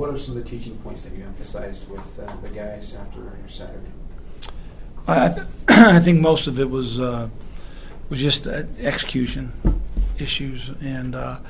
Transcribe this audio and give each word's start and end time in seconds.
what 0.00 0.08
are 0.08 0.18
some 0.18 0.34
of 0.34 0.42
the 0.42 0.48
teaching 0.48 0.78
points 0.78 1.02
that 1.02 1.12
you 1.12 1.22
emphasized 1.22 1.86
with 1.90 2.18
uh, 2.18 2.34
the 2.42 2.48
guys 2.48 2.94
after 2.94 3.18
your 3.18 3.48
Saturday? 3.48 3.92
I, 5.06 5.28
th- 5.28 5.46
I 5.68 6.00
think 6.00 6.20
most 6.20 6.46
of 6.46 6.58
it 6.58 6.70
was 6.70 6.98
uh, 6.98 7.28
was 8.08 8.18
just 8.18 8.46
uh, 8.46 8.62
execution 8.78 9.52
issues, 10.18 10.70
and 10.80 11.14
uh, 11.14 11.40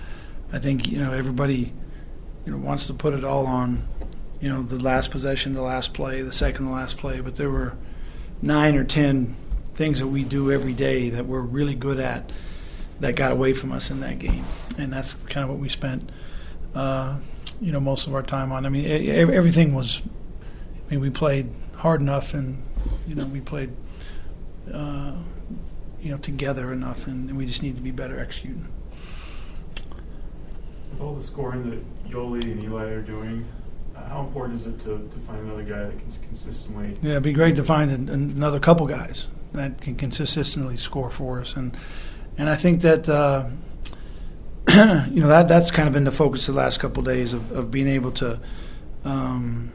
I 0.52 0.58
think 0.58 0.88
you 0.88 0.98
know 0.98 1.12
everybody 1.12 1.72
you 2.44 2.50
know 2.50 2.58
wants 2.58 2.88
to 2.88 2.92
put 2.92 3.14
it 3.14 3.22
all 3.22 3.46
on 3.46 3.86
you 4.40 4.48
know 4.48 4.62
the 4.62 4.80
last 4.80 5.12
possession, 5.12 5.54
the 5.54 5.62
last 5.62 5.94
play, 5.94 6.20
the 6.20 6.32
second 6.32 6.66
to 6.66 6.72
last 6.72 6.98
play, 6.98 7.20
but 7.20 7.36
there 7.36 7.50
were 7.50 7.74
nine 8.42 8.74
or 8.74 8.82
ten 8.82 9.36
things 9.76 10.00
that 10.00 10.08
we 10.08 10.24
do 10.24 10.50
every 10.50 10.72
day 10.72 11.08
that 11.08 11.24
we're 11.24 11.40
really 11.40 11.76
good 11.76 12.00
at 12.00 12.32
that 12.98 13.14
got 13.14 13.30
away 13.30 13.52
from 13.52 13.70
us 13.70 13.92
in 13.92 14.00
that 14.00 14.18
game, 14.18 14.44
and 14.76 14.92
that's 14.92 15.14
kind 15.28 15.44
of 15.44 15.50
what 15.50 15.60
we 15.60 15.68
spent 15.68 16.10
uh, 16.74 17.16
you 17.60 17.72
know 17.72 17.80
most 17.80 18.06
of 18.06 18.14
our 18.14 18.22
time 18.22 18.52
on. 18.52 18.66
I 18.66 18.68
mean, 18.68 18.86
everything 19.08 19.74
was. 19.74 20.02
I 20.86 20.90
mean, 20.90 21.00
we 21.00 21.10
played 21.10 21.48
hard 21.76 22.00
enough, 22.00 22.34
and 22.34 22.62
you 23.06 23.14
know 23.14 23.24
we 23.24 23.40
played. 23.40 23.70
Uh, 24.72 25.14
you 26.02 26.10
know, 26.10 26.18
together 26.18 26.72
enough, 26.72 27.06
and, 27.06 27.36
we 27.36 27.46
just 27.46 27.62
need 27.62 27.76
to 27.76 27.82
be 27.82 27.90
better 27.90 28.18
executing. 28.18 28.66
With 30.92 31.00
all 31.00 31.14
the 31.14 31.22
scoring 31.22 31.70
that 31.70 32.10
Yoli 32.10 32.42
and 32.42 32.62
Eli 32.64 32.84
are 32.84 33.02
doing, 33.02 33.46
uh, 33.94 34.08
how 34.08 34.20
important 34.22 34.60
is 34.60 34.66
it 34.66 34.78
to, 34.80 35.08
to 35.12 35.20
find 35.20 35.40
another 35.40 35.62
guy 35.62 35.84
that 35.84 35.98
can 35.98 36.10
consistently? 36.22 36.96
Yeah, 37.02 37.12
it'd 37.12 37.22
be 37.22 37.32
great 37.32 37.56
to 37.56 37.64
find 37.64 37.90
an, 37.90 38.08
another 38.08 38.60
couple 38.60 38.86
guys 38.86 39.26
that 39.52 39.80
can 39.80 39.96
consistently 39.96 40.76
score 40.76 41.10
for 41.10 41.40
us, 41.40 41.54
and 41.54 41.76
and 42.38 42.48
I 42.48 42.56
think 42.56 42.82
that 42.82 43.08
uh, 43.08 43.48
you 45.10 45.20
know 45.20 45.28
that 45.28 45.48
that's 45.48 45.70
kind 45.70 45.88
of 45.88 45.94
been 45.94 46.04
the 46.04 46.12
focus 46.12 46.46
the 46.46 46.52
last 46.52 46.78
couple 46.80 47.00
of 47.00 47.06
days 47.06 47.32
of, 47.32 47.50
of 47.52 47.70
being 47.70 47.88
able 47.88 48.12
to 48.12 48.38
um, 49.04 49.72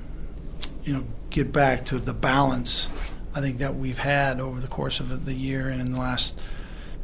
you 0.83 0.93
know 0.93 1.03
get 1.29 1.51
back 1.51 1.85
to 1.85 1.99
the 1.99 2.13
balance 2.13 2.87
I 3.35 3.41
think 3.41 3.57
that 3.57 3.75
we've 3.75 3.97
had 3.97 4.39
over 4.39 4.61
the 4.61 4.69
course 4.69 5.01
of 5.01 5.25
the 5.25 5.33
year 5.33 5.67
and 5.67 5.81
in 5.81 5.91
the 5.91 5.99
last, 5.99 6.39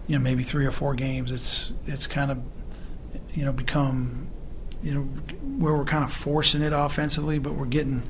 you 0.08 0.18
know, 0.18 0.24
maybe 0.24 0.44
three 0.44 0.66
or 0.66 0.72
four 0.72 0.96
games, 0.96 1.30
it's 1.30 1.74
it's 1.86 2.08
kind 2.08 2.32
of, 2.32 2.42
you 3.34 3.44
know, 3.44 3.52
become, 3.52 4.30
you 4.82 4.94
know, 4.94 5.02
where 5.02 5.76
we're 5.76 5.84
kind 5.84 6.06
of 6.06 6.14
forcing 6.14 6.62
it 6.62 6.72
offensively, 6.72 7.38
but 7.38 7.56
we're 7.56 7.66
getting, 7.66 8.02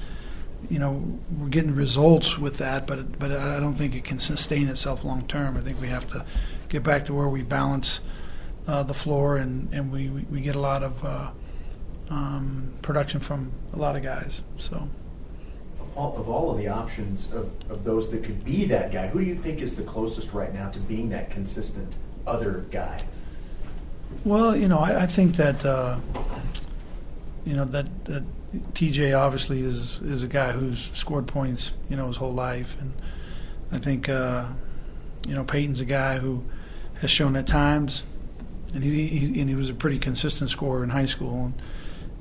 you 0.69 0.77
know, 0.77 1.03
we're 1.35 1.47
getting 1.47 1.73
results 1.73 2.37
with 2.37 2.59
that, 2.59 2.85
but 2.85 3.17
but 3.17 3.31
I 3.31 3.59
don't 3.59 3.73
think 3.73 3.95
it 3.95 4.03
can 4.03 4.19
sustain 4.19 4.67
itself 4.67 5.03
long 5.03 5.27
term. 5.27 5.57
I 5.57 5.61
think 5.61 5.81
we 5.81 5.87
have 5.87 6.07
to 6.11 6.23
get 6.69 6.83
back 6.83 7.07
to 7.07 7.15
where 7.15 7.27
we 7.27 7.41
balance 7.41 8.01
uh, 8.67 8.83
the 8.83 8.93
floor 8.93 9.37
and 9.37 9.73
and 9.73 9.91
we 9.91 10.09
we 10.09 10.41
get 10.41 10.55
a 10.55 10.59
lot 10.59 10.83
of 10.83 11.03
uh, 11.03 11.31
um, 12.09 12.73
production 12.81 13.19
from 13.19 13.51
a 13.73 13.77
lot 13.77 13.95
of 13.95 14.03
guys. 14.03 14.41
So 14.57 14.87
all, 15.95 16.17
of 16.17 16.29
all 16.29 16.51
of 16.51 16.57
the 16.57 16.67
options 16.67 17.31
of, 17.31 17.51
of 17.69 17.83
those 17.83 18.09
that 18.11 18.23
could 18.23 18.45
be 18.45 18.65
that 18.65 18.91
guy, 18.91 19.07
who 19.07 19.19
do 19.19 19.25
you 19.25 19.35
think 19.35 19.61
is 19.61 19.75
the 19.75 19.83
closest 19.83 20.33
right 20.33 20.53
now 20.53 20.69
to 20.69 20.79
being 20.79 21.09
that 21.09 21.29
consistent 21.31 21.93
other 22.25 22.65
guy? 22.71 23.03
Well, 24.23 24.55
you 24.55 24.67
know, 24.67 24.79
I, 24.79 25.03
I 25.03 25.07
think 25.07 25.35
that 25.37 25.65
uh, 25.65 25.99
you 27.45 27.55
know 27.55 27.65
that, 27.65 28.05
that 28.05 28.23
TJ 28.73 29.17
obviously 29.17 29.61
is 29.61 29.99
is 30.01 30.23
a 30.23 30.27
guy 30.27 30.51
who's 30.51 30.89
scored 30.93 31.27
points, 31.27 31.71
you 31.89 31.95
know, 31.95 32.07
his 32.07 32.17
whole 32.17 32.33
life, 32.33 32.75
and 32.79 32.93
I 33.71 33.79
think 33.79 34.09
uh, 34.09 34.45
you 35.27 35.33
know 35.33 35.43
Payton's 35.43 35.79
a 35.79 35.85
guy 35.85 36.19
who 36.19 36.43
has 36.99 37.09
shown 37.09 37.35
at 37.35 37.47
times, 37.47 38.03
and 38.73 38.83
he, 38.83 39.07
he 39.07 39.39
and 39.39 39.49
he 39.49 39.55
was 39.55 39.69
a 39.69 39.73
pretty 39.73 39.99
consistent 39.99 40.49
scorer 40.49 40.83
in 40.83 40.89
high 40.89 41.05
school, 41.05 41.45
and 41.45 41.61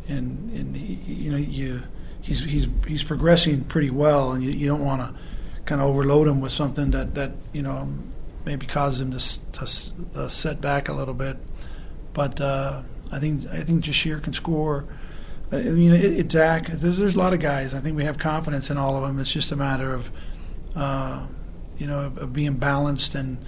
and, 0.08 0.52
and 0.52 0.76
he, 0.76 0.94
you 1.12 1.30
know 1.30 1.36
you 1.36 1.82
he's 2.20 2.44
he's 2.44 2.66
he's 2.86 3.02
progressing 3.02 3.64
pretty 3.64 3.90
well, 3.90 4.32
and 4.32 4.42
you, 4.42 4.50
you 4.50 4.66
don't 4.66 4.84
want 4.84 5.00
to 5.00 5.20
kind 5.64 5.80
of 5.80 5.88
overload 5.88 6.26
him 6.26 6.40
with 6.40 6.52
something 6.52 6.90
that 6.90 7.14
that 7.14 7.32
you 7.52 7.62
know 7.62 7.88
maybe 8.44 8.66
causes 8.66 9.00
him 9.00 9.10
to, 9.10 9.52
to 9.52 9.68
uh, 10.14 10.28
set 10.28 10.60
back 10.60 10.88
a 10.88 10.92
little 10.92 11.14
bit. 11.14 11.36
But 12.12 12.40
uh, 12.40 12.82
I 13.12 13.18
think 13.18 13.46
I 13.46 13.62
think 13.62 13.84
Jahshire 13.84 14.20
can 14.20 14.32
score. 14.32 14.86
Uh, 15.52 15.56
I 15.56 15.62
mean, 15.62 15.92
it, 15.92 16.04
it, 16.04 16.32
Zac. 16.32 16.66
There's, 16.68 16.98
there's 16.98 17.14
a 17.14 17.18
lot 17.18 17.32
of 17.32 17.40
guys. 17.40 17.74
I 17.74 17.80
think 17.80 17.96
we 17.96 18.04
have 18.04 18.18
confidence 18.18 18.70
in 18.70 18.76
all 18.76 18.96
of 18.96 19.02
them. 19.02 19.18
It's 19.20 19.30
just 19.30 19.52
a 19.52 19.56
matter 19.56 19.94
of 19.94 20.10
uh, 20.74 21.26
you 21.78 21.86
know 21.86 22.00
of, 22.00 22.18
of, 22.18 22.32
being 22.32 22.54
balanced 22.54 23.14
and 23.14 23.38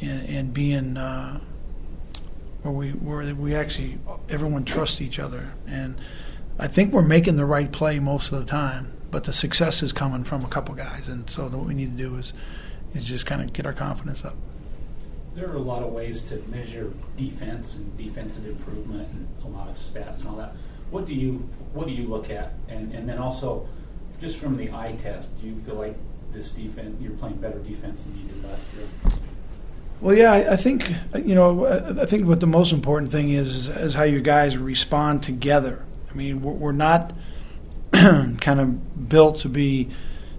and, 0.00 0.28
and 0.28 0.54
being 0.54 0.96
uh, 0.96 1.40
where 2.62 2.72
we 2.72 2.90
where 2.90 3.34
we 3.34 3.54
actually 3.54 3.98
everyone 4.28 4.64
trusts 4.64 5.00
each 5.00 5.18
other 5.18 5.52
and 5.66 5.96
I 6.60 6.68
think 6.68 6.92
we're 6.92 7.00
making 7.00 7.36
the 7.36 7.46
right 7.46 7.72
play 7.72 7.98
most 8.00 8.32
of 8.32 8.38
the 8.38 8.44
time, 8.44 8.92
but 9.10 9.24
the 9.24 9.32
success 9.32 9.82
is 9.82 9.92
coming 9.92 10.24
from 10.24 10.44
a 10.44 10.48
couple 10.48 10.74
guys, 10.74 11.08
and 11.08 11.28
so 11.30 11.48
what 11.48 11.64
we 11.64 11.72
need 11.72 11.96
to 11.96 12.02
do 12.02 12.16
is 12.16 12.34
is 12.92 13.06
just 13.06 13.24
kind 13.24 13.40
of 13.40 13.50
get 13.54 13.64
our 13.64 13.72
confidence 13.72 14.26
up. 14.26 14.34
There 15.34 15.48
are 15.48 15.56
a 15.56 15.62
lot 15.62 15.82
of 15.82 15.90
ways 15.90 16.20
to 16.22 16.36
measure 16.48 16.92
defense 17.16 17.76
and 17.76 17.96
defensive 17.96 18.44
improvement, 18.46 19.08
and 19.10 19.26
a 19.42 19.48
lot 19.48 19.70
of 19.70 19.76
stats 19.76 20.20
and 20.20 20.28
all 20.28 20.36
that. 20.36 20.54
What 20.90 21.06
do 21.06 21.14
you 21.14 21.48
what 21.72 21.86
do 21.86 21.94
you 21.94 22.06
look 22.06 22.28
at, 22.28 22.52
and 22.68 22.92
and 22.94 23.08
then 23.08 23.16
also 23.16 23.66
just 24.20 24.36
from 24.36 24.58
the 24.58 24.70
eye 24.70 24.96
test, 24.98 25.40
do 25.40 25.46
you 25.46 25.62
feel 25.64 25.76
like 25.76 25.96
this 26.30 26.50
defense 26.50 27.00
you're 27.00 27.12
playing 27.12 27.36
better 27.36 27.58
defense 27.60 28.02
than 28.02 28.18
you 28.18 28.24
did 28.24 28.44
last 28.44 28.62
year? 28.76 28.86
Well, 30.00 30.16
yeah, 30.16 30.32
I, 30.32 30.52
I 30.52 30.56
think 30.56 30.90
you 31.14 31.34
know. 31.34 31.66
I 32.00 32.06
think 32.06 32.26
what 32.26 32.40
the 32.40 32.46
most 32.46 32.72
important 32.72 33.12
thing 33.12 33.30
is, 33.30 33.54
is 33.54 33.68
is 33.68 33.94
how 33.94 34.04
you 34.04 34.20
guys 34.20 34.56
respond 34.56 35.22
together 35.22 35.84
I 36.10 36.14
mean, 36.14 36.42
we're, 36.42 36.52
we're 36.52 36.72
not 36.72 37.12
kind 37.92 38.60
of 38.60 39.08
built 39.08 39.38
to 39.40 39.48
be 39.48 39.90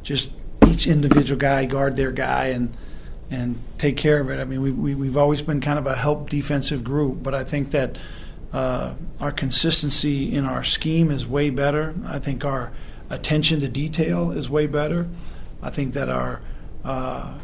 just 0.03 0.29
each 0.67 0.88
individual 0.88 1.39
guy 1.39 1.66
guard 1.66 1.95
their 1.95 2.11
guy 2.11 2.47
and 2.47 2.75
and 3.29 3.61
take 3.77 3.95
care 3.95 4.19
of 4.19 4.29
it. 4.29 4.41
I 4.41 4.44
mean, 4.44 4.61
we, 4.61 4.72
we 4.72 4.95
we've 4.95 5.17
always 5.17 5.41
been 5.41 5.61
kind 5.61 5.79
of 5.79 5.88
a 5.88 5.95
help 5.95 6.29
defensive 6.29 6.83
group, 6.83 7.23
but 7.23 7.33
I 7.33 7.43
think 7.43 7.72
that 7.72 7.97
uh, 8.51 8.93
our 9.22 9.31
consistency 9.31 10.33
in 10.35 10.43
our 10.43 10.63
scheme 10.63 11.11
is 11.11 11.25
way 11.25 11.49
better. 11.49 11.95
I 12.05 12.19
think 12.19 12.43
our 12.43 12.73
attention 13.09 13.61
to 13.61 13.69
detail 13.69 14.31
is 14.31 14.49
way 14.49 14.67
better. 14.67 15.07
I 15.61 15.69
think 15.69 15.93
that 15.93 16.09
our 16.09 16.41
uh, 16.83 17.38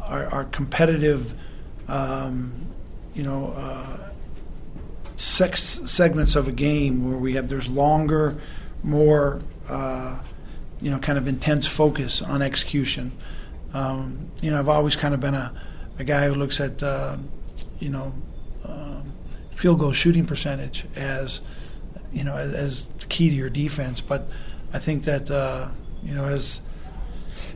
our, 0.00 0.26
our, 0.26 0.44
competitive, 0.44 1.34
um, 1.88 2.66
you 3.14 3.22
know, 3.22 3.52
uh, 3.56 4.10
sex 5.16 5.80
segments 5.86 6.36
of 6.36 6.48
a 6.48 6.52
game 6.52 7.08
where 7.08 7.18
we 7.18 7.34
have 7.34 7.48
there's 7.48 7.68
longer, 7.68 8.40
more 8.82 9.42
uh, 9.68 10.18
you 10.80 10.90
know 10.90 10.98
kind 10.98 11.18
of 11.18 11.26
intense 11.26 11.66
focus 11.66 12.22
on 12.22 12.42
execution. 12.42 13.12
Um, 13.72 14.30
you 14.40 14.50
know, 14.50 14.58
I've 14.58 14.68
always 14.68 14.96
kind 14.96 15.14
of 15.14 15.20
been 15.20 15.34
a, 15.34 15.52
a 15.98 16.04
guy 16.04 16.26
who 16.26 16.34
looks 16.34 16.60
at 16.60 16.82
uh, 16.82 17.16
you 17.78 17.90
know 17.90 18.12
um, 18.64 19.12
field 19.54 19.78
goal 19.78 19.92
shooting 19.92 20.26
percentage 20.26 20.84
as 20.96 21.40
you 22.12 22.24
know 22.24 22.36
as, 22.36 22.52
as 22.52 22.86
key 23.08 23.30
to 23.30 23.34
your 23.36 23.50
defense, 23.50 24.00
but 24.00 24.28
I 24.72 24.78
think 24.78 25.04
that 25.04 25.30
uh, 25.30 25.68
you 26.02 26.14
know 26.14 26.24
as 26.24 26.60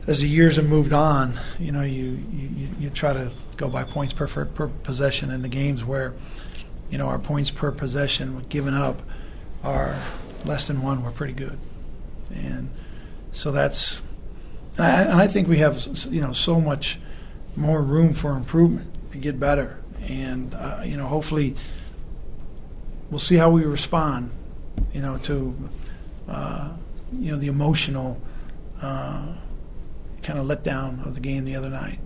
as 0.07 0.21
the 0.21 0.27
years 0.27 0.55
have 0.55 0.65
moved 0.65 0.93
on, 0.93 1.39
you 1.59 1.71
know, 1.71 1.83
you, 1.83 2.19
you, 2.31 2.69
you 2.79 2.89
try 2.89 3.13
to 3.13 3.31
go 3.59 3.67
by 3.67 3.83
points 3.83 4.13
per, 4.13 4.27
per 4.27 4.67
possession 4.67 5.29
in 5.29 5.43
the 5.43 5.47
games 5.47 5.83
where 5.83 6.13
you 6.89 6.97
know, 6.97 7.07
our 7.07 7.19
points 7.19 7.51
per 7.51 7.71
possession 7.71 8.45
given 8.49 8.73
up 8.73 9.01
are 9.63 10.01
less 10.45 10.67
than 10.67 10.81
one. 10.81 11.03
We're 11.03 11.11
pretty 11.11 11.33
good, 11.33 11.57
and 12.33 12.69
so 13.31 13.51
that's. 13.51 14.01
And 14.77 14.85
I, 14.85 15.01
and 15.01 15.21
I 15.21 15.27
think 15.27 15.47
we 15.47 15.59
have 15.59 15.85
you 16.09 16.21
know 16.21 16.33
so 16.33 16.59
much 16.59 16.99
more 17.55 17.81
room 17.81 18.13
for 18.13 18.31
improvement 18.31 18.91
to 19.11 19.17
get 19.17 19.39
better, 19.39 19.79
and 20.01 20.53
uh, 20.55 20.81
you 20.83 20.97
know 20.97 21.05
hopefully 21.05 21.55
we'll 23.11 23.19
see 23.19 23.35
how 23.35 23.51
we 23.51 23.63
respond. 23.63 24.31
You 24.93 25.01
know 25.01 25.17
to 25.19 25.69
uh, 26.27 26.71
you 27.13 27.31
know 27.31 27.37
the 27.37 27.47
emotional 27.47 28.19
uh, 28.81 29.27
kind 30.23 30.39
of 30.39 30.45
letdown 30.45 31.05
of 31.05 31.13
the 31.13 31.21
game 31.21 31.45
the 31.45 31.55
other 31.55 31.69
night, 31.69 31.99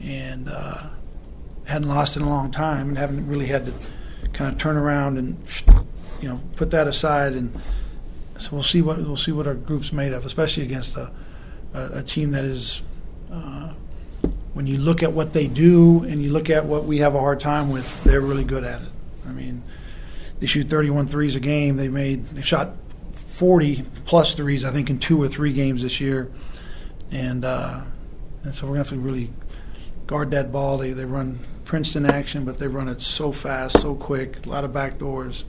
and 0.00 0.48
uh, 0.48 0.84
hadn't 1.64 1.88
lost 1.88 2.16
in 2.16 2.22
a 2.22 2.28
long 2.28 2.50
time 2.50 2.88
and 2.88 2.98
haven't 2.98 3.26
really 3.26 3.46
had 3.46 3.66
to 3.66 3.72
kind 4.32 4.52
of 4.52 4.58
turn 4.58 4.76
around 4.76 5.18
and 5.18 5.36
you 6.20 6.28
know 6.28 6.40
put 6.56 6.70
that 6.70 6.86
aside 6.86 7.34
and 7.34 7.58
so 8.38 8.50
we'll 8.52 8.62
see 8.62 8.82
what 8.82 8.98
we'll 8.98 9.16
see 9.16 9.32
what 9.32 9.46
our 9.46 9.54
group's 9.54 9.92
made 9.92 10.12
of, 10.12 10.26
especially 10.26 10.64
against 10.64 10.96
a, 10.96 11.10
a, 11.72 11.98
a 11.98 12.02
team 12.02 12.32
that 12.32 12.44
is. 12.44 12.82
Uh, 13.32 13.72
when 14.54 14.66
you 14.68 14.78
look 14.78 15.02
at 15.02 15.12
what 15.12 15.32
they 15.32 15.48
do 15.48 16.04
and 16.04 16.22
you 16.22 16.30
look 16.30 16.48
at 16.48 16.64
what 16.64 16.84
we 16.84 16.98
have 16.98 17.16
a 17.16 17.18
hard 17.18 17.40
time 17.40 17.70
with, 17.70 18.04
they're 18.04 18.20
really 18.20 18.44
good 18.44 18.62
at 18.62 18.82
it. 18.82 18.88
I 19.26 19.32
mean, 19.32 19.64
they 20.38 20.46
shoot 20.46 20.68
31 20.68 21.08
threes 21.08 21.34
a 21.34 21.40
game. 21.40 21.76
They 21.76 21.88
made 21.88 22.28
they 22.30 22.42
shot 22.42 22.76
40 23.34 23.84
plus 24.04 24.34
threes, 24.34 24.64
I 24.64 24.70
think, 24.70 24.90
in 24.90 25.00
two 25.00 25.20
or 25.20 25.28
three 25.28 25.52
games 25.52 25.82
this 25.82 26.00
year, 26.00 26.30
and 27.10 27.44
uh, 27.44 27.80
and 28.42 28.54
so 28.54 28.66
we're 28.66 28.72
gonna 28.74 28.80
have 28.80 28.88
to 28.90 28.98
really 28.98 29.30
guard 30.06 30.30
that 30.32 30.52
ball. 30.52 30.78
They 30.78 30.92
they 30.92 31.04
run 31.04 31.40
Princeton 31.64 32.06
action, 32.06 32.44
but 32.44 32.58
they 32.58 32.66
run 32.66 32.88
it 32.88 33.00
so 33.00 33.32
fast, 33.32 33.80
so 33.80 33.94
quick. 33.94 34.44
A 34.46 34.48
lot 34.48 34.64
of 34.64 34.72
back 34.72 34.98
doors, 34.98 35.44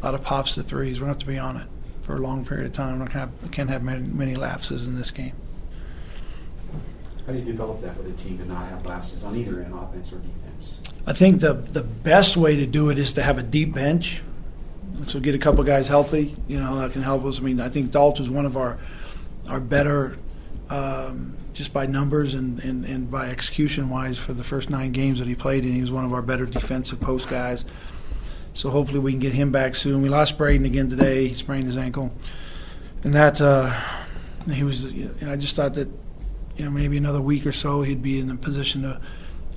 a 0.00 0.04
lot 0.04 0.14
of 0.14 0.22
pops 0.22 0.54
to 0.54 0.62
threes. 0.62 0.98
We're 1.00 1.06
going 1.06 1.18
to 1.18 1.20
have 1.20 1.26
to 1.26 1.32
be 1.32 1.38
on 1.38 1.56
it. 1.58 1.66
for 2.02 2.16
a 2.16 2.20
long 2.20 2.44
period 2.44 2.66
of 2.66 2.72
time. 2.72 3.00
I 3.00 3.06
can't 3.06 3.12
have, 3.40 3.50
can't 3.52 3.70
have 3.70 3.82
many, 3.82 4.06
many 4.06 4.34
lapses 4.34 4.86
in 4.86 4.96
this 4.96 5.10
game. 5.10 5.32
How 7.26 7.32
do 7.32 7.38
you 7.38 7.44
develop 7.44 7.80
that 7.82 7.96
with 7.96 8.08
a 8.08 8.16
team 8.16 8.38
to 8.38 8.44
not 8.44 8.68
have 8.68 8.84
lapses 8.84 9.22
on 9.22 9.36
either 9.36 9.62
end, 9.62 9.72
offense 9.74 10.12
or 10.12 10.16
defense? 10.16 10.78
I 11.06 11.12
think 11.12 11.40
the 11.40 11.54
the 11.54 11.82
best 11.82 12.36
way 12.36 12.56
to 12.56 12.66
do 12.66 12.90
it 12.90 12.98
is 12.98 13.12
to 13.14 13.22
have 13.22 13.38
a 13.38 13.42
deep 13.42 13.72
bench. 13.74 14.22
So 15.06 15.20
get 15.20 15.34
a 15.34 15.38
couple 15.38 15.62
guys 15.64 15.88
healthy, 15.88 16.36
you 16.48 16.58
know, 16.60 16.76
that 16.80 16.92
can 16.92 17.02
help 17.02 17.24
us. 17.24 17.38
I 17.38 17.42
mean, 17.42 17.60
I 17.60 17.68
think 17.68 17.92
Dalton's 17.92 18.28
one 18.28 18.44
of 18.44 18.56
our 18.56 18.78
our 19.48 19.60
better, 19.60 20.16
um, 20.68 21.36
just 21.52 21.72
by 21.72 21.86
numbers 21.86 22.34
and, 22.34 22.58
and, 22.60 22.84
and 22.84 23.10
by 23.10 23.28
execution 23.28 23.90
wise 23.90 24.18
for 24.18 24.32
the 24.32 24.44
first 24.44 24.70
nine 24.70 24.92
games 24.92 25.18
that 25.18 25.28
he 25.28 25.34
played 25.34 25.64
and 25.64 25.74
He 25.74 25.80
was 25.80 25.90
one 25.90 26.04
of 26.04 26.12
our 26.12 26.22
better 26.22 26.46
defensive 26.46 27.00
post 27.00 27.28
guys. 27.28 27.64
So 28.54 28.70
hopefully 28.70 28.98
we 28.98 29.12
can 29.12 29.20
get 29.20 29.32
him 29.32 29.50
back 29.50 29.74
soon. 29.74 30.02
We 30.02 30.08
lost 30.08 30.36
Braiden 30.36 30.66
again 30.66 30.90
today. 30.90 31.28
He 31.28 31.34
sprained 31.34 31.66
his 31.66 31.76
ankle, 31.76 32.12
and 33.02 33.14
that 33.14 33.40
uh, 33.40 33.72
he 34.50 34.62
was. 34.62 34.82
You 34.84 35.14
know, 35.20 35.32
I 35.32 35.36
just 35.36 35.56
thought 35.56 35.74
that 35.74 35.88
you 36.56 36.64
know 36.66 36.70
maybe 36.70 36.98
another 36.98 37.22
week 37.22 37.46
or 37.46 37.52
so 37.52 37.82
he'd 37.82 38.02
be 38.02 38.20
in 38.20 38.30
a 38.30 38.36
position 38.36 38.82
to 38.82 39.00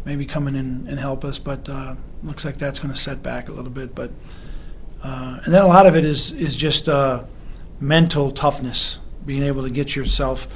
maybe 0.06 0.26
come 0.26 0.48
in 0.48 0.56
and, 0.56 0.88
and 0.88 0.98
help 0.98 1.26
us. 1.26 1.38
But 1.38 1.68
uh, 1.68 1.96
looks 2.24 2.46
like 2.46 2.58
that's 2.58 2.80
going 2.80 2.94
to 2.94 3.00
set 3.00 3.22
back 3.22 3.50
a 3.50 3.52
little 3.52 3.72
bit. 3.72 3.94
But 3.94 4.12
uh, 5.04 5.40
and 5.44 5.54
then 5.54 5.62
a 5.62 5.68
lot 5.68 5.88
of 5.88 5.98
it 5.98 6.06
is 6.06 6.32
is 6.32 6.56
just 6.56 6.88
uh, 6.88 7.26
mental 7.82 8.32
toughness, 8.32 9.00
being 9.26 9.44
able 9.44 9.64
to 9.64 9.70
get 9.70 9.94
yourself 9.94 10.48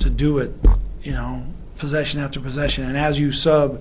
to 0.00 0.10
do 0.10 0.36
it. 0.36 0.52
You 1.06 1.12
know, 1.12 1.46
possession 1.78 2.18
after 2.18 2.40
possession, 2.40 2.82
and 2.82 2.98
as 2.98 3.16
you 3.16 3.30
sub, 3.30 3.80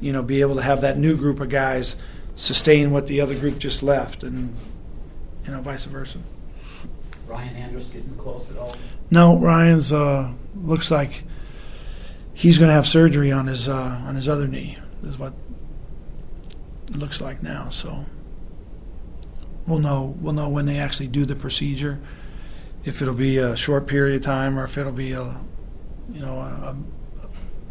you 0.00 0.12
know, 0.12 0.22
be 0.22 0.40
able 0.40 0.54
to 0.54 0.62
have 0.62 0.82
that 0.82 0.96
new 0.96 1.16
group 1.16 1.40
of 1.40 1.48
guys 1.48 1.96
sustain 2.36 2.92
what 2.92 3.08
the 3.08 3.20
other 3.20 3.36
group 3.36 3.58
just 3.58 3.82
left, 3.82 4.22
and 4.22 4.54
you 5.44 5.50
know, 5.50 5.60
vice 5.62 5.84
versa. 5.86 6.18
Ryan 7.26 7.56
Andrus 7.56 7.88
getting 7.88 8.14
close 8.14 8.48
at 8.50 8.56
all? 8.56 8.76
No, 9.10 9.36
Ryan's 9.36 9.90
uh, 9.90 10.30
looks 10.62 10.92
like 10.92 11.24
he's 12.34 12.56
going 12.56 12.68
to 12.68 12.74
have 12.74 12.86
surgery 12.86 13.32
on 13.32 13.48
his 13.48 13.68
uh, 13.68 14.00
on 14.06 14.14
his 14.14 14.28
other 14.28 14.46
knee. 14.46 14.78
Is 15.02 15.18
what 15.18 15.32
it 16.86 16.96
looks 16.96 17.20
like 17.20 17.42
now. 17.42 17.68
So 17.70 18.04
we'll 19.66 19.80
know 19.80 20.14
we'll 20.20 20.34
know 20.34 20.48
when 20.48 20.66
they 20.66 20.78
actually 20.78 21.08
do 21.08 21.24
the 21.24 21.34
procedure. 21.34 21.98
If 22.84 23.02
it'll 23.02 23.12
be 23.12 23.38
a 23.38 23.56
short 23.56 23.88
period 23.88 24.14
of 24.14 24.22
time, 24.22 24.56
or 24.56 24.62
if 24.62 24.78
it'll 24.78 24.92
be 24.92 25.10
a 25.10 25.36
you 26.12 26.20
know 26.20 26.38
a, 26.38 26.76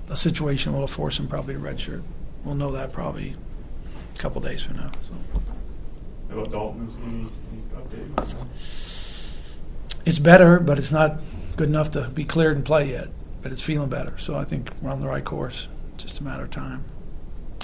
a 0.09 0.15
situation 0.15 0.73
will 0.73 0.87
force 0.87 1.19
him 1.19 1.27
probably 1.27 1.53
to 1.53 1.59
redshirt. 1.59 2.03
We'll 2.43 2.55
know 2.55 2.71
that 2.71 2.91
probably 2.91 3.35
a 4.13 4.17
couple 4.17 4.41
days 4.41 4.63
from 4.63 4.77
now. 4.77 4.91
So. 5.07 5.41
How 6.29 6.39
about 6.39 6.51
Dalton? 6.51 6.87
Is 6.87 6.95
any, 7.05 7.29
any 7.51 8.15
update? 8.15 8.45
It's 10.05 10.19
better, 10.19 10.59
but 10.59 10.77
it's 10.77 10.91
not 10.91 11.19
good 11.55 11.69
enough 11.69 11.91
to 11.91 12.09
be 12.09 12.25
cleared 12.25 12.57
and 12.57 12.65
play 12.65 12.89
yet. 12.89 13.09
But 13.41 13.51
it's 13.51 13.61
feeling 13.61 13.89
better, 13.89 14.17
so 14.19 14.35
I 14.35 14.45
think 14.45 14.71
we're 14.81 14.89
on 14.89 15.01
the 15.01 15.07
right 15.07 15.23
course. 15.23 15.67
It's 15.95 16.05
Just 16.05 16.19
a 16.19 16.23
matter 16.23 16.43
of 16.43 16.51
time. 16.51 16.85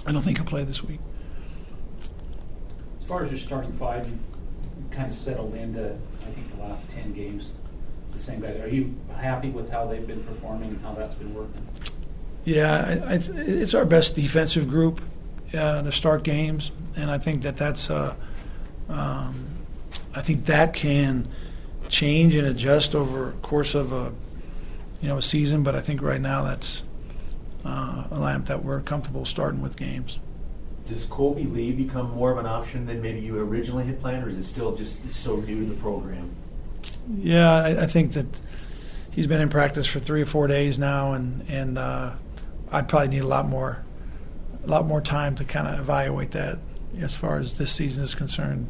I 0.06 0.12
don't 0.12 0.24
think 0.24 0.38
he'll 0.38 0.46
play 0.46 0.64
this 0.66 0.84
week. 0.84 1.00
As 3.02 3.08
far 3.08 3.24
as 3.26 3.32
your 3.32 3.40
starting 3.40 3.72
five, 3.74 4.08
you 4.08 4.20
kind 4.92 5.08
of 5.08 5.14
settled 5.14 5.56
into, 5.56 5.96
I 6.22 6.32
think, 6.32 6.56
the 6.56 6.62
last 6.62 6.90
10 6.90 7.14
games, 7.14 7.54
the 8.12 8.20
same 8.20 8.42
guys. 8.42 8.60
Are 8.60 8.68
you 8.68 8.96
happy 9.16 9.50
with 9.50 9.70
how 9.70 9.88
they've 9.88 10.06
been 10.06 10.24
performing 10.24 10.70
and 10.70 10.82
how 10.82 10.94
that's 10.94 11.16
been 11.16 11.34
working? 11.34 11.66
Yeah, 12.46 13.02
I, 13.06 13.14
I, 13.14 13.20
it's 13.36 13.74
our 13.74 13.86
best 13.86 14.16
defensive 14.16 14.70
group 14.70 15.02
uh, 15.54 15.82
to 15.82 15.92
start 15.92 16.24
games, 16.24 16.72
and 16.96 17.12
I 17.12 17.18
think 17.18 17.44
that 17.44 17.58
that's, 17.58 17.90
uh, 17.90 18.16
um, 18.88 19.46
I 20.14 20.22
think 20.22 20.46
that 20.46 20.74
can 20.74 21.28
change 21.90 22.36
and 22.36 22.48
adjust 22.48 22.96
over 22.96 23.34
course 23.42 23.76
of 23.76 23.92
a, 23.92 24.12
you 25.02 25.10
know, 25.10 25.18
a 25.18 25.22
season. 25.22 25.64
But 25.64 25.76
I 25.76 25.82
think 25.82 26.02
right 26.02 26.22
now 26.22 26.44
that's 26.44 26.84
uh, 27.66 28.06
a 28.10 28.20
lamp 28.20 28.48
that 28.48 28.64
we're 28.64 28.82
comfortable 28.82 29.26
starting 29.26 29.62
with 29.62 29.76
games. 29.76 30.18
Does 30.88 31.06
Kolby 31.06 31.52
Lee 31.52 31.72
become 31.72 32.12
more 32.16 32.32
of 32.32 32.40
an 32.40 32.48
option 32.48 32.88
than 32.88 33.02
maybe 33.02 33.20
you 33.20 33.38
originally 33.38 33.86
had 33.86 34.02
planned, 34.02 34.24
or 34.24 34.30
is 34.30 34.38
it 34.38 34.44
still 34.44 34.76
just 34.76 35.12
so 35.12 35.36
new 35.36 35.66
to 35.66 35.66
the 35.70 35.80
program? 35.80 36.32
Yeah, 37.18 37.52
I, 37.52 37.84
I 37.84 37.88
think 37.88 38.14
that 38.14 38.26
he's 39.12 39.28
been 39.28 39.42
in 39.42 39.50
practice 39.50 39.88
for 39.88 40.00
three 40.00 40.22
or 40.22 40.26
four 40.26 40.48
days 40.48 40.78
now, 40.78 41.14
and 41.14 41.44
and 41.50 41.78
uh, 41.78 42.12
I'd 42.72 42.88
probably 42.88 43.10
need 43.10 43.24
a 43.24 43.28
lot 43.28 43.48
more, 43.48 43.84
a 44.64 44.68
lot 44.68 44.86
more 44.86 45.02
time 45.02 45.36
to 45.38 45.44
kind 45.44 45.68
of 45.68 45.80
evaluate 45.80 46.32
that 46.32 46.60
as 47.00 47.16
far 47.16 47.40
as 47.40 47.58
this 47.58 47.72
season 47.72 48.04
is 48.04 48.16
concerned. 48.16 48.70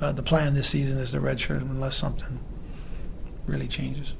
Uh, 0.00 0.12
the 0.12 0.22
plan 0.22 0.54
this 0.54 0.68
season 0.68 0.98
is 0.98 1.12
the 1.12 1.18
redshirt 1.18 1.60
unless 1.60 1.96
something 1.96 2.38
really 3.46 3.68
changes. 3.68 4.14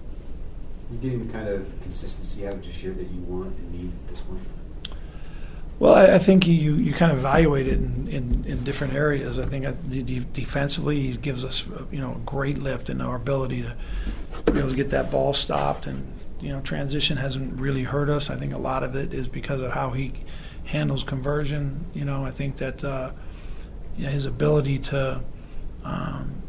You 0.90 0.98
getting 0.98 1.26
the 1.26 1.32
kind 1.32 1.48
of 1.48 1.66
consistency 1.82 2.46
out 2.46 2.54
of 2.54 2.64
this 2.64 2.82
year 2.82 2.92
that 2.92 3.08
you 3.08 3.20
want 3.22 3.56
and 3.56 3.72
need 3.72 3.92
at 3.92 4.08
this 4.08 4.20
point? 4.20 4.42
Well, 5.80 5.94
I, 5.94 6.16
I 6.16 6.18
think 6.18 6.46
you, 6.46 6.74
you 6.74 6.92
kind 6.92 7.10
of 7.10 7.18
evaluate 7.18 7.66
it 7.66 7.78
in, 7.78 8.06
in, 8.06 8.44
in 8.44 8.64
different 8.64 8.92
areas. 8.92 9.38
I 9.38 9.46
think 9.46 9.64
uh, 9.64 9.72
de- 9.88 10.02
de- 10.02 10.20
defensively, 10.20 11.00
he 11.00 11.16
gives 11.16 11.42
us 11.42 11.64
uh, 11.74 11.84
you 11.90 11.98
know 12.00 12.12
a 12.12 12.18
great 12.18 12.58
lift 12.58 12.90
in 12.90 13.00
our 13.00 13.16
ability 13.16 13.62
to 13.62 14.52
be 14.52 14.58
able 14.58 14.68
to 14.68 14.76
get 14.76 14.90
that 14.90 15.10
ball 15.10 15.32
stopped, 15.32 15.86
and 15.86 16.06
you 16.38 16.50
know 16.50 16.60
transition 16.60 17.16
hasn't 17.16 17.58
really 17.58 17.82
hurt 17.82 18.10
us. 18.10 18.28
I 18.28 18.36
think 18.36 18.52
a 18.52 18.58
lot 18.58 18.84
of 18.84 18.94
it 18.94 19.14
is 19.14 19.26
because 19.26 19.62
of 19.62 19.72
how 19.72 19.90
he 19.90 20.12
handles 20.64 21.02
conversion. 21.02 21.86
You 21.94 22.04
know, 22.04 22.26
I 22.26 22.30
think 22.30 22.58
that 22.58 22.84
uh, 22.84 23.12
you 23.96 24.04
know, 24.04 24.12
his 24.12 24.26
ability 24.26 24.80
to 24.80 25.22
um, 25.82 26.42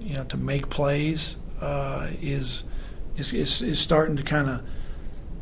you 0.00 0.14
know 0.14 0.24
to 0.24 0.38
make 0.38 0.70
plays 0.70 1.36
uh, 1.60 2.08
is, 2.22 2.64
is 3.18 3.34
is 3.34 3.60
is 3.60 3.78
starting 3.78 4.16
to 4.16 4.22
kind 4.22 4.48
of. 4.48 4.62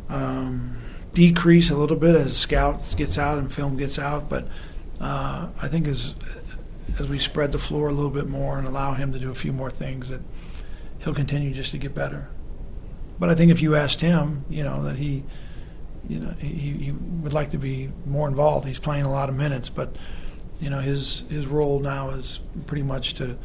Um, 0.08 0.78
decrease 1.16 1.70
a 1.70 1.74
little 1.74 1.96
bit 1.96 2.14
as 2.14 2.36
scouts 2.36 2.94
gets 2.94 3.16
out 3.16 3.38
and 3.38 3.50
film 3.50 3.78
gets 3.78 3.98
out, 3.98 4.28
but 4.28 4.46
uh, 5.00 5.48
I 5.60 5.66
think 5.66 5.88
as 5.88 6.14
as 6.98 7.08
we 7.08 7.18
spread 7.18 7.52
the 7.52 7.58
floor 7.58 7.88
a 7.88 7.92
little 7.92 8.10
bit 8.10 8.28
more 8.28 8.58
and 8.58 8.68
allow 8.68 8.92
him 8.92 9.12
to 9.12 9.18
do 9.18 9.30
a 9.30 9.34
few 9.34 9.52
more 9.52 9.70
things, 9.70 10.10
that 10.10 10.20
he'll 10.98 11.14
continue 11.14 11.54
just 11.54 11.70
to 11.70 11.78
get 11.78 11.94
better. 11.94 12.28
But 13.18 13.30
I 13.30 13.34
think 13.34 13.50
if 13.50 13.62
you 13.62 13.76
asked 13.76 14.00
him, 14.00 14.44
you 14.50 14.62
know, 14.62 14.82
that 14.82 14.96
he, 14.96 15.24
you 16.06 16.20
know, 16.20 16.34
he, 16.38 16.48
he 16.48 16.92
would 16.92 17.32
like 17.32 17.50
to 17.52 17.58
be 17.58 17.90
more 18.04 18.28
involved. 18.28 18.66
He's 18.66 18.78
playing 18.78 19.04
a 19.04 19.10
lot 19.10 19.30
of 19.30 19.34
minutes, 19.34 19.70
but 19.70 19.96
you 20.60 20.68
know, 20.68 20.80
his 20.80 21.24
his 21.30 21.46
role 21.46 21.80
now 21.80 22.10
is 22.10 22.40
pretty 22.66 22.82
much 22.82 23.14
to 23.14 23.38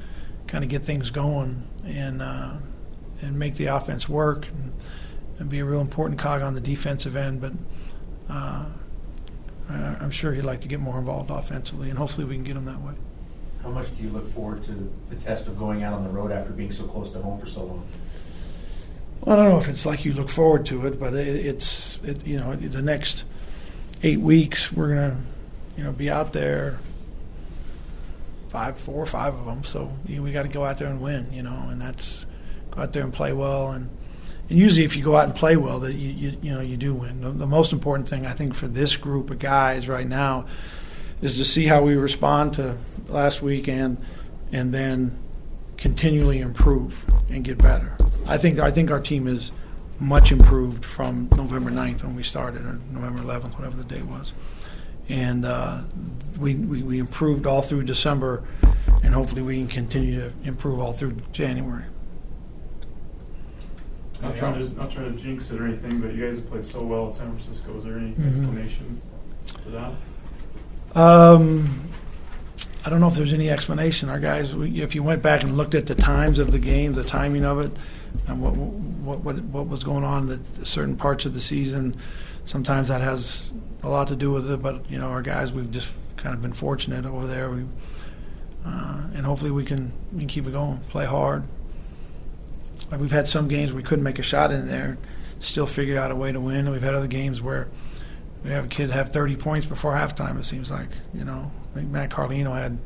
kind 0.47 0.65
of 0.65 0.69
get 0.69 0.83
things 0.83 1.09
going 1.09 1.63
and 1.85 2.21
uh, 2.21 2.53
and 3.21 3.39
make 3.39 3.56
the 3.56 3.68
offense 3.68 4.09
work. 4.09 4.47
And, 4.47 4.73
and 5.42 5.50
be 5.50 5.60
a 5.60 5.66
real 5.66 5.81
important 5.81 6.19
cog 6.19 6.44
on 6.44 6.54
the 6.54 6.62
defensive 6.62 7.16
end. 7.16 7.42
But 7.42 7.54
uh, 8.30 8.66
I, 9.69 9.74
am 10.00 10.12
sure 10.12 10.33
he'd 10.33 10.44
like 10.44 10.62
to 10.62 10.68
get 10.68 10.80
more 10.80 11.00
involved 11.00 11.31
offensively, 11.31 11.90
and 11.90 11.98
hopefully 11.98 12.26
we 12.26 12.36
can 12.36 12.44
get 12.44 12.56
him 12.56 12.66
that 12.66 12.80
way. 12.80 12.94
How 13.64 13.69
much 13.69 13.95
do 13.98 14.04
you 14.04 14.10
look 14.10 14.28
forward 14.28 14.64
to 14.66 14.94
the 15.10 15.16
test 15.16 15.48
of 15.48 15.57
going 15.57 15.83
out 15.83 15.94
on 15.94 16.04
the 16.04 16.10
road 16.10 16.31
after 16.31 16.52
being 16.52 16.71
so 16.71 16.86
close 16.86 17.12
to 17.12 17.21
home 17.21 17.40
for 17.40 17.48
so 17.48 17.64
long? 17.64 17.88
Well, 19.21 19.38
I 19.38 19.42
don't 19.42 19.52
know 19.52 19.60
if 19.60 19.68
it's 19.68 19.86
like 19.86 20.06
you 20.06 20.14
look 20.14 20.30
forward 20.30 20.66
to 20.68 20.86
it, 20.88 21.00
but 21.00 21.14
it, 21.14 21.28
it's 21.28 22.00
it, 22.04 22.26
you 22.26 22.38
know 22.38 22.56
the 22.56 22.81
next 22.81 23.24
eight 24.04 24.19
weeks 24.19 24.71
we're 24.71 24.90
gonna 24.90 25.18
you 25.78 25.83
know 25.83 25.92
be 25.92 26.10
out 26.10 26.33
there 26.33 26.80
five, 28.50 28.78
four 28.80 29.02
or 29.02 29.06
five 29.06 29.33
of 29.36 29.45
them. 29.45 29.64
So 29.64 29.92
you 30.07 30.18
know, 30.18 30.24
we 30.24 30.31
got 30.31 30.44
to 30.44 30.50
go 30.50 30.66
out 30.66 30.78
there 30.78 30.88
and 30.88 31.02
win, 31.02 31.31
you 31.31 31.44
know, 31.44 31.68
and 31.69 31.81
that's 31.81 32.26
go 32.71 32.81
out 32.81 32.94
there 32.94 33.04
and 33.04 33.14
play 33.14 33.33
well 33.33 33.71
and 33.71 33.90
and 34.52 34.60
usually 34.60 34.84
if 34.84 34.98
you 34.98 35.04
go 35.04 35.16
out 35.16 35.24
and 35.24 35.34
play 35.34 35.56
well, 35.56 35.80
that 35.80 35.94
you, 35.94 36.10
you, 36.10 36.38
you 36.42 36.54
know 36.54 36.60
you 36.60 36.76
do 36.76 36.94
win. 36.94 37.22
The, 37.22 37.31
the, 37.31 37.48
most 37.48 37.72
important 37.72 38.10
thing 38.10 38.26
I 38.26 38.34
think 38.34 38.54
for 38.54 38.68
this 38.68 38.98
group 38.98 39.31
of 39.31 39.40
guys 39.40 39.88
right 39.88 40.06
now 40.06 40.46
is 41.22 41.38
to 41.38 41.46
see 41.46 41.68
how 41.68 41.84
we 41.84 41.96
respond 41.96 42.56
to 42.56 42.76
last 43.08 43.42
weekend, 43.42 43.98
and 44.52 44.74
then 44.74 45.18
continually 45.78 46.40
improve 46.40 46.98
and 47.30 47.46
get 47.46 47.60
better. 47.60 47.96
I 48.28 48.38
think 48.38 48.60
I 48.60 48.72
think 48.72 48.92
our 48.92 49.00
team 49.00 49.26
is 49.26 49.54
much 50.00 50.34
improved 50.34 50.84
from 50.84 51.30
November 51.38 51.72
9th 51.72 52.04
when 52.04 52.18
we 52.18 52.24
started, 52.24 52.66
or 52.66 52.78
November 52.92 53.22
11th, 53.22 53.56
whatever 53.56 53.78
the 53.78 53.86
date 53.86 54.06
was. 54.06 54.34
And 55.08 55.46
uh, 55.46 55.84
we, 56.38 56.56
we, 56.56 56.84
we 56.84 57.00
improved 57.00 57.46
all 57.46 57.62
through 57.62 57.84
December, 57.84 58.44
and 59.02 59.14
hopefully 59.14 59.44
we 59.44 59.60
can 59.60 59.70
continue 59.70 60.20
to 60.20 60.34
improve 60.44 60.81
all 60.81 60.92
through 60.92 61.16
January. 61.31 61.86
Not 64.21 64.35
trying 64.37 64.57
to 64.59 64.75
not 64.78 64.92
trying 64.92 65.16
to 65.16 65.21
jinx 65.21 65.49
it 65.51 65.59
or 65.59 65.66
anything, 65.66 65.99
but 65.99 66.13
you 66.13 66.25
guys 66.25 66.35
have 66.35 66.49
played 66.49 66.66
so 66.66 66.83
well 66.83 67.07
at 67.09 67.16
San 67.16 67.31
Francisco. 67.37 67.78
Is 67.78 67.83
there 67.83 67.97
any 67.97 68.11
Mhm. 68.11 68.30
explanation 68.37 69.01
for 69.63 69.69
that? 69.71 69.92
Um, 70.95 71.81
I 72.85 72.90
don't 72.90 72.99
know 72.99 73.07
if 73.07 73.16
there's 73.16 73.33
any 73.33 73.49
explanation. 73.49 74.09
Our 74.09 74.19
guys, 74.19 74.54
we, 74.56 74.81
if 74.81 74.95
you 74.95 75.04
went 75.04 75.21
back 75.21 75.44
and 75.44 75.56
looked 75.57 75.75
at 75.75 75.85
the 75.87 75.95
times 75.95 76.40
of 76.40 76.51
the 76.51 76.59
game, 76.59 76.94
the 76.94 77.04
timing 77.04 77.45
of 77.45 77.59
it, 77.59 77.71
and 78.28 78.42
what 78.42 78.56
what 78.56 79.19
what, 79.21 79.44
what 79.45 79.68
was 79.68 79.83
going 79.83 80.04
on 80.04 80.30
at 80.31 80.68
certain 80.68 80.95
parts 80.95 81.25
of 81.25 81.33
the 81.33 81.42
season, 81.42 81.95
sometimes 82.45 82.90
that 82.90 83.01
has 83.01 83.51
a 83.83 83.90
lot 83.90 84.07
to 84.09 84.16
do 84.16 84.31
with 84.31 84.49
it. 84.51 84.61
But 84.61 84.90
you 84.92 84.97
know, 84.99 85.07
our 85.07 85.21
guys, 85.21 85.51
we've 85.51 85.71
just 85.71 85.90
kind 86.18 86.35
of 86.35 86.42
been 86.42 86.54
fortunate 86.54 87.06
over 87.06 87.25
there. 87.25 87.49
We 87.49 87.66
uh, 88.66 89.01
and 89.16 89.25
hopefully 89.25 89.51
we 89.51 89.63
can 89.66 89.92
we 90.11 90.19
can 90.19 90.28
keep 90.28 90.45
it 90.47 90.51
going, 90.51 90.80
play 90.90 91.06
hard, 91.06 91.44
Like 92.92 93.00
we've 93.00 93.12
had 93.12 93.28
some 93.28 93.48
games 93.48 93.71
we 93.71 93.83
couldn't 93.83 94.04
make 94.04 94.19
a 94.19 94.24
shot 94.24 94.52
in 94.52 94.68
there, 94.68 94.98
still 95.40 95.66
figured 95.66 95.98
out 95.98 96.12
a 96.12 96.16
way 96.16 96.31
to 96.31 96.40
win. 96.40 96.57
And 96.57 96.71
we've 96.71 96.81
had 96.81 96.94
other 96.94 97.07
games 97.07 97.42
where 97.42 97.69
we 98.44 98.50
have 98.52 98.66
a 98.66 98.68
kid 98.68 98.92
have 98.92 99.14
30 99.14 99.38
points 99.38 99.66
before 99.66 99.94
halftime. 99.94 100.38
It 100.40 100.45
seems 100.45 100.69
like 100.69 100.90
you 101.14 101.24
know. 101.24 101.52
I 101.71 101.76
think 101.76 101.90
Matt 101.90 102.10
Carlino 102.10 102.54
had 102.54 102.78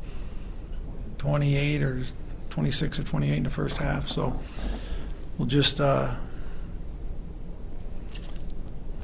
28 1.18 1.82
or 1.82 2.04
26 2.50 3.00
or 3.00 3.02
28 3.02 3.36
in 3.36 3.42
the 3.42 3.50
first 3.50 3.76
half. 3.78 4.06
So 4.08 4.38
we'll 5.36 5.48
just 5.48 5.80
uh, 5.80 6.14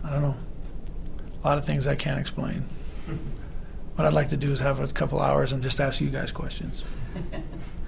I 0.05 0.11
don't 0.11 0.23
know. 0.23 0.37
A 1.43 1.49
lot 1.49 1.59
of 1.59 1.67
things 1.67 1.87
I 1.87 1.97
can't 1.97 2.21
explain. 2.21 2.65
What 3.95 4.07
I'd 4.07 4.15
like 4.15 4.31
to 4.31 4.39
do 4.39 4.51
is 4.51 4.59
have 4.61 4.81
a 4.81 4.89
couple 4.89 5.21
hours 5.21 5.53
and 5.53 5.63
just 5.63 5.79
ask 5.79 6.01
you 6.01 6.09
guys 6.09 6.33
questions. 6.33 6.83